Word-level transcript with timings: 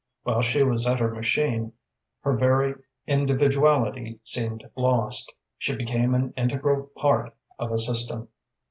While 0.23 0.41
she 0.41 0.63
was 0.63 0.87
at 0.87 0.99
her 0.99 1.13
machine, 1.13 1.73
her 2.21 2.35
very 2.35 2.73
individuality 3.05 4.19
seemed 4.23 4.67
lost; 4.75 5.35
she 5.59 5.75
became 5.75 6.15
an 6.15 6.33
integral 6.35 6.89
part 6.97 7.35
of 7.59 7.71
a 7.71 7.77
system. 7.77 8.27